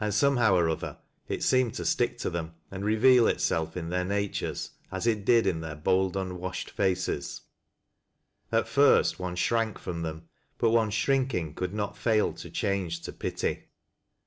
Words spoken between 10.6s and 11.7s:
one's shrink ing